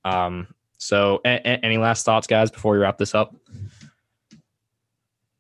[0.06, 3.36] Um, so, a- a- any last thoughts, guys, before we wrap this up?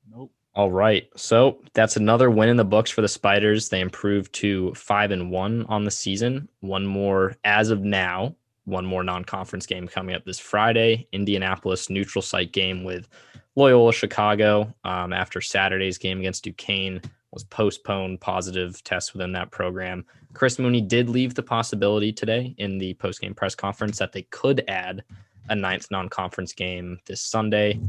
[0.10, 0.32] Nope.
[0.54, 1.08] All right.
[1.16, 3.70] So that's another win in the books for the Spiders.
[3.70, 6.48] They improved to five and one on the season.
[6.60, 8.36] One more as of now.
[8.66, 11.08] One more non-conference game coming up this Friday.
[11.12, 13.08] Indianapolis neutral site game with
[13.56, 14.74] Loyola Chicago.
[14.84, 18.22] Um, after Saturday's game against Duquesne was postponed.
[18.22, 20.06] Positive tests within that program.
[20.34, 24.64] Chris Mooney did leave the possibility today in the post-game press conference that they could
[24.68, 25.04] add
[25.50, 27.80] a ninth non-conference game this Sunday.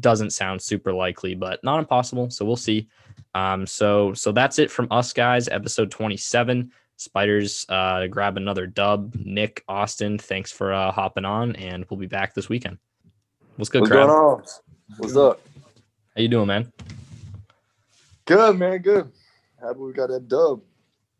[0.00, 2.30] Doesn't sound super likely, but not impossible.
[2.30, 2.88] So we'll see.
[3.34, 5.48] Um, so so that's it from us guys.
[5.48, 6.72] Episode 27.
[7.02, 9.14] Spiders uh, grab another dub.
[9.16, 12.78] Nick Austin, thanks for uh, hopping on, and we'll be back this weekend.
[13.56, 14.06] What's good, What's crowd?
[14.06, 14.44] going on?
[14.98, 15.40] What's up?
[16.16, 16.72] How you doing, man?
[18.24, 18.78] Good, man.
[18.78, 19.10] Good.
[19.60, 20.60] Happy we got that dub.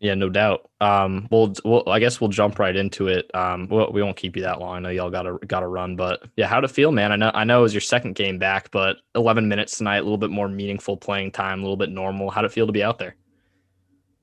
[0.00, 0.68] Yeah, no doubt.
[0.80, 3.30] Um, we'll, we'll, I guess we'll jump right into it.
[3.34, 4.76] Um, we'll, we won't keep you that long.
[4.76, 7.12] I know y'all got to, got to run, but yeah, how'd it feel, man?
[7.12, 10.02] I know, I know it was your second game back, but 11 minutes tonight, a
[10.02, 12.30] little bit more meaningful playing time, a little bit normal.
[12.30, 13.14] How'd it feel to be out there?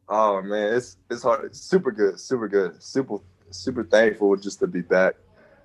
[0.09, 1.45] Oh man, it's, it's hard.
[1.45, 2.19] It's super good.
[2.19, 2.81] Super good.
[2.81, 3.17] Super,
[3.51, 5.15] super thankful just to be back,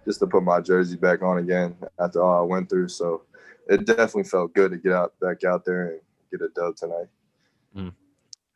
[0.04, 2.88] just to put my jersey back on again after all I went through.
[2.88, 3.22] So
[3.68, 7.06] it definitely felt good to get out back out there and get a dub tonight.
[7.74, 7.92] Mm.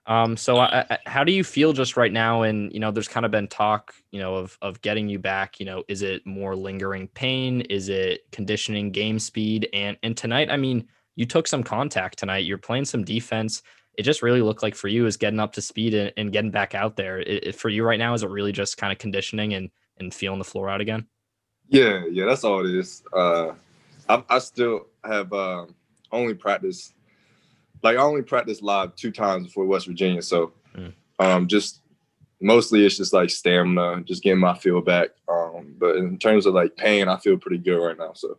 [0.07, 2.43] Um, so I, I, how do you feel just right now?
[2.43, 5.61] And, you know, there's kind of been talk, you know, of, of getting you back,
[5.61, 7.61] you know, is it more lingering pain?
[7.63, 9.69] Is it conditioning game speed?
[9.75, 13.63] And, and tonight, I mean, you took some contact tonight, you're playing some defense.
[13.99, 16.51] It just really looked like for you is getting up to speed and, and getting
[16.51, 17.19] back out there.
[17.19, 20.15] It, it, for you right now, is it really just kind of conditioning and, and
[20.15, 21.07] feeling the floor out again?
[21.69, 23.03] Yeah, yeah, that's all it is.
[23.13, 23.53] Uh,
[24.09, 25.67] I, I still have uh,
[26.13, 26.95] only practiced
[27.83, 30.93] like I only practiced live two times before West Virginia, so mm.
[31.19, 31.81] um, just
[32.41, 35.11] mostly it's just like stamina, just getting my feel back.
[35.29, 38.13] Um, but in terms of like pain, I feel pretty good right now.
[38.15, 38.39] So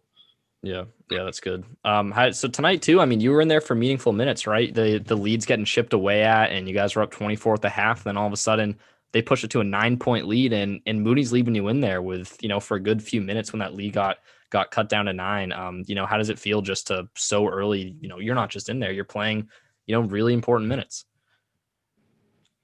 [0.61, 1.63] yeah, yeah, that's good.
[1.85, 4.73] Um, so tonight too, I mean, you were in there for meaningful minutes, right?
[4.73, 7.61] The the lead's getting chipped away at, and you guys were up twenty four at
[7.61, 8.03] the half.
[8.03, 8.77] Then all of a sudden,
[9.13, 12.01] they push it to a nine point lead, and and Mooney's leaving you in there
[12.01, 14.17] with you know for a good few minutes when that lead got
[14.49, 15.53] got cut down to nine.
[15.53, 17.95] Um, you know, how does it feel just to so early?
[18.01, 19.47] You know, you're not just in there; you're playing,
[19.85, 21.05] you know, really important minutes.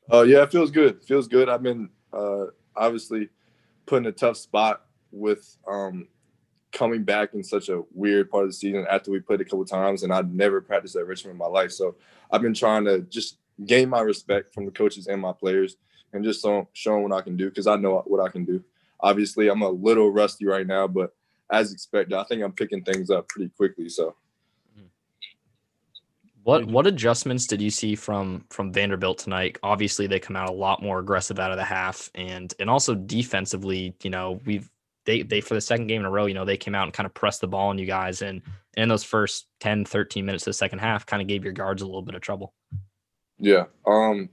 [0.09, 0.97] Oh uh, yeah, it feels good.
[0.97, 1.47] It feels good.
[1.47, 3.29] I've been uh, obviously
[3.85, 6.07] put in a tough spot with um,
[6.75, 9.65] coming back in such a weird part of the season after we played a couple
[9.65, 11.71] times, and I'd never practiced at Richmond in my life.
[11.71, 11.95] So
[12.29, 15.77] I've been trying to just gain my respect from the coaches and my players,
[16.13, 18.63] and just so, showing what I can do because I know what I can do.
[18.99, 21.15] Obviously, I'm a little rusty right now, but
[21.51, 22.15] as expected.
[22.15, 23.89] I think I'm picking things up pretty quickly.
[23.89, 24.15] So,
[26.43, 29.57] what what adjustments did you see from from Vanderbilt tonight?
[29.63, 32.95] Obviously, they come out a lot more aggressive out of the half, and and also
[32.95, 33.95] defensively.
[34.03, 34.69] You know, we've
[35.05, 36.93] they they for the second game in a row, you know, they came out and
[36.93, 38.41] kind of pressed the ball on you guys and,
[38.75, 41.53] and in those first 10, 13 minutes of the second half, kind of gave your
[41.53, 42.53] guards a little bit of trouble.
[43.37, 43.65] Yeah.
[43.85, 44.29] Um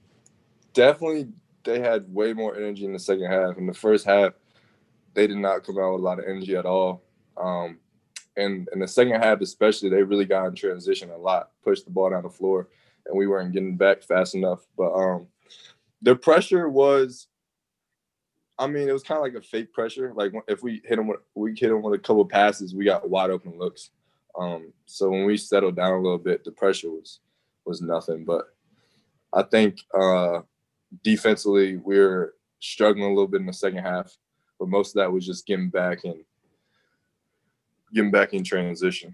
[0.72, 1.28] definitely
[1.64, 3.56] they had way more energy in the second half.
[3.56, 4.32] In the first half,
[5.14, 7.02] they did not come out with a lot of energy at all.
[7.36, 7.78] Um
[8.36, 11.90] and in the second half, especially, they really got in transition a lot, pushed the
[11.90, 12.68] ball down the floor,
[13.04, 14.66] and we weren't getting back fast enough.
[14.76, 15.26] But um
[16.00, 17.28] the pressure was
[18.62, 20.12] I mean, it was kind of like a fake pressure.
[20.14, 23.10] Like if we hit them with we hit them with a couple passes, we got
[23.10, 23.90] wide open looks.
[24.38, 27.18] Um, so when we settled down a little bit, the pressure was
[27.64, 28.24] was nothing.
[28.24, 28.54] But
[29.32, 30.42] I think uh,
[31.02, 34.16] defensively we were struggling a little bit in the second half,
[34.60, 36.22] but most of that was just getting back and
[37.92, 39.12] getting back in transition.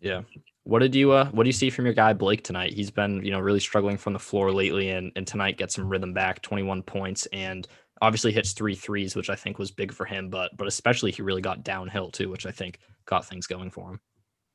[0.00, 0.22] Yeah.
[0.68, 2.74] What did you uh what do you see from your guy Blake tonight?
[2.74, 5.88] He's been, you know, really struggling from the floor lately and and tonight gets some
[5.88, 7.66] rhythm back, 21 points and
[8.02, 11.22] obviously hits three threes, which I think was big for him, but but especially he
[11.22, 14.00] really got downhill too, which I think got things going for him.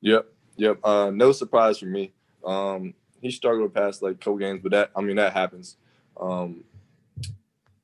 [0.02, 0.28] Yep.
[0.58, 0.86] Yep.
[0.86, 2.14] Uh no surprise for me.
[2.46, 5.78] Um he struggled past like couple games, but that I mean that happens.
[6.22, 6.64] Um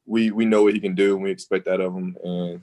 [0.06, 2.62] we we know what he can do and we expect that of him and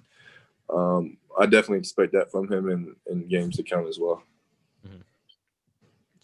[0.72, 4.22] um I definitely expect that from him in, in games to come as well.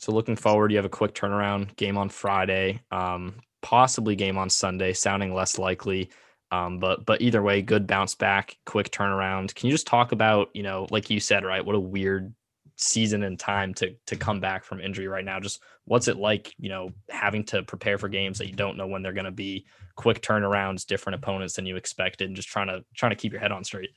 [0.02, 4.50] So looking forward, you have a quick turnaround game on Friday, um, possibly game on
[4.50, 6.10] Sunday, sounding less likely.
[6.50, 9.54] Um, but but either way, good bounce back, quick turnaround.
[9.54, 11.64] Can you just talk about, you know, like you said, right?
[11.64, 12.34] What a weird
[12.74, 15.38] season and time to to come back from injury right now.
[15.38, 18.88] Just what's it like, you know, having to prepare for games that you don't know
[18.88, 22.66] when they're going to be, quick turnarounds, different opponents than you expected, and just trying
[22.66, 23.90] to trying to keep your head on straight.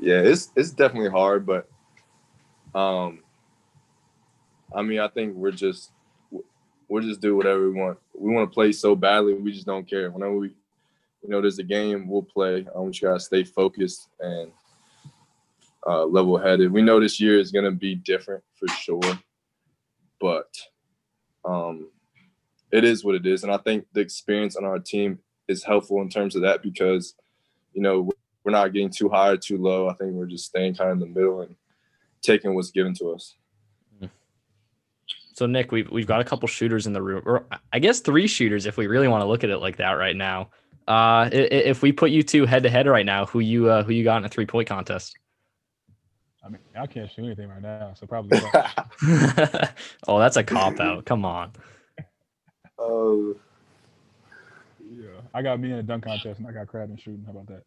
[0.00, 1.68] Yeah, it's it's definitely hard, but
[2.74, 3.20] um
[4.74, 5.92] I mean, I think we're just
[6.88, 7.98] we'll just do whatever we want.
[8.14, 10.10] We want to play so badly, we just don't care.
[10.10, 10.48] Whenever we,
[11.22, 12.66] you know, there's a game, we'll play.
[12.74, 14.50] I want you guys to stay focused and
[15.86, 16.70] uh, level-headed.
[16.70, 19.18] We know this year is gonna be different for sure,
[20.20, 20.54] but
[21.44, 21.88] um,
[22.70, 26.00] it is what it is, and I think the experience on our team is helpful
[26.02, 27.14] in terms of that because,
[27.72, 28.08] you know,
[28.44, 29.88] we're not getting too high or too low.
[29.88, 31.56] I think we're just staying kind of in the middle and
[32.22, 33.36] taking what's given to us.
[35.40, 38.26] So Nick, we've we've got a couple shooters in the room, or I guess three
[38.26, 40.50] shooters if we really want to look at it like that right now.
[40.86, 43.94] Uh, if we put you two head to head right now, who you uh, who
[43.94, 45.16] you got in a three point contest?
[46.44, 48.38] I mean, I can't shoot anything right now, so probably.
[50.06, 51.06] oh, that's a cop out.
[51.06, 51.52] Come on.
[52.82, 53.36] Oh.
[54.90, 57.24] yeah, I got me in a dunk contest, and I got Crabbe in shooting.
[57.26, 57.62] How about that?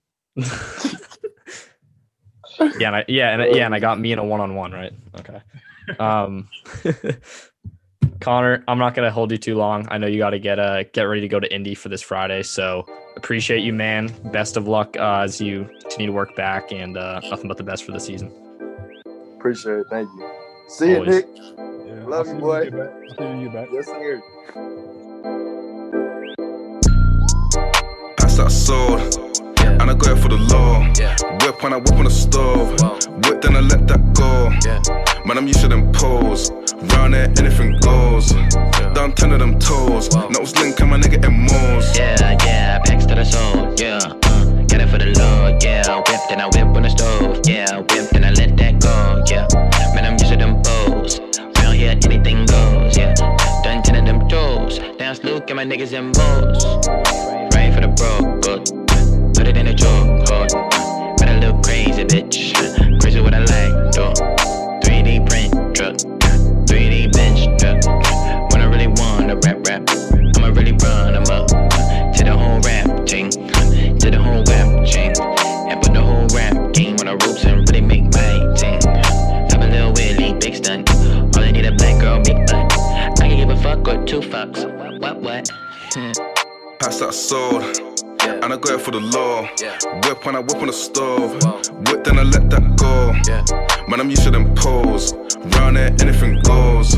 [2.80, 4.72] yeah, and I, yeah, and yeah, and I got me in a one on one,
[4.72, 4.94] right?
[5.20, 5.40] Okay.
[6.00, 6.50] Um,
[8.24, 9.86] Connor, I'm not gonna hold you too long.
[9.92, 12.02] I know you got to get uh get ready to go to Indy for this
[12.02, 12.86] Friday, so
[13.18, 14.14] appreciate you, man.
[14.32, 17.64] Best of luck uh, as you continue to work back, and uh, nothing but the
[17.64, 18.32] best for the season.
[19.38, 19.88] Appreciate it.
[19.90, 20.30] Thank you.
[20.70, 21.08] See Always.
[21.10, 21.28] you, Nick.
[21.36, 22.60] Yeah, Love I'll you, see boy.
[22.60, 22.92] when get back.
[23.10, 23.68] I'll see you back.
[23.74, 24.22] Yes, sir.
[28.18, 29.43] Pass that sword.
[29.84, 30.80] And I go out for the law.
[31.44, 32.72] Whip when I whip on the stove.
[33.28, 34.48] Whip then I let that go.
[35.26, 36.52] Man, I'm used to them pose.
[36.96, 38.30] Round there, anything goes.
[38.96, 40.08] Down ten of them toes.
[40.32, 41.98] Nose link and my nigga in moles.
[41.98, 42.16] Yeah,
[42.46, 44.00] yeah, packs to the soul, yeah.
[44.24, 45.84] Uh, got it for the Lord, yeah.
[45.98, 47.80] Whip, then I whip on the stove, yeah.
[47.80, 49.48] Whip, then I let that go, yeah.
[49.94, 51.20] Man, I'm used to them pose.
[51.60, 53.14] Round here, anything goes, yeah.
[53.64, 54.80] Done ten of them toes.
[54.98, 56.64] Down Luke and my niggas in moles.
[57.54, 58.93] Right for the broke, good.
[59.64, 60.52] In a choke, hold.
[61.18, 63.00] But I look crazy, bitch.
[63.00, 64.12] Crazy what I like, though.
[64.84, 65.96] 3D print truck.
[66.68, 67.80] 3D bench truck.
[68.52, 69.90] When I really wanna rap, rap.
[70.36, 71.48] I'ma really run 'em up.
[71.48, 73.30] To the whole rap team.
[73.30, 75.14] To the whole rap chain.
[75.72, 78.82] And put the whole rap game on the ropes and really make my team.
[79.50, 80.92] Have a little Willie, big stunt.
[81.38, 82.70] All I need a black girl, big butt.
[83.22, 84.68] I can give a fuck or two fucks.
[85.00, 85.48] What, what?
[85.94, 86.12] Hmm.
[86.80, 88.03] Pass that sword.
[88.44, 89.44] And I go out for the law.
[90.04, 91.32] Whip when I whip on the stove.
[91.88, 93.14] Whip then I let that go.
[93.88, 95.14] Man, I'm used to them pose.
[95.56, 96.92] Round there, anything goes.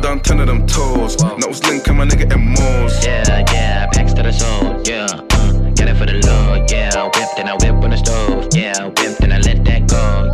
[0.00, 1.22] Down ten of them toes.
[1.36, 3.04] Nose link and my nigga in moles.
[3.04, 5.04] Yeah, yeah, packs to the soul, yeah.
[5.32, 7.04] Uh, got it for the Lord, yeah.
[7.04, 8.86] Whip, then I whip on the stove, yeah.
[8.86, 10.27] Whip, then I let that go,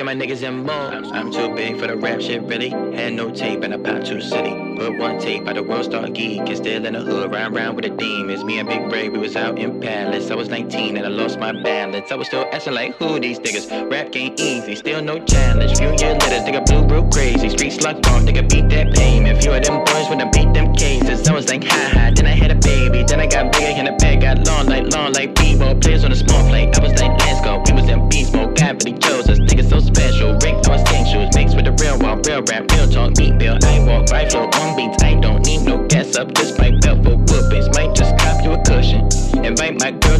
[0.00, 1.10] and my niggas in bones.
[1.12, 2.70] I'm too big for the rap shit, really.
[2.70, 4.50] Had no tape and a pop too city.
[4.76, 6.40] Put one tape by the world star geek.
[6.40, 8.42] And still in the hood, round round with the demons.
[8.42, 10.30] Me and Big Ray, we was out in Palace.
[10.30, 12.10] I was 19 and I lost my balance.
[12.10, 13.90] I was still asking like, who these niggas?
[13.90, 15.76] Rap game easy, still no challenge.
[15.76, 17.50] Few years later, nigga blew real crazy.
[17.50, 19.42] Street slugged off, nigga beat that payment.
[19.42, 21.28] Few of them boys when I beat them cases.
[21.28, 22.10] I was like, ha ha.
[22.14, 24.86] Then I had a baby, then I got bigger and the bag got long like
[24.94, 25.74] long like people.
[25.76, 26.74] players on a small plate.
[26.78, 27.62] I was like, let's go.
[27.66, 28.98] We was in beast mode, got really
[39.90, 40.19] that girl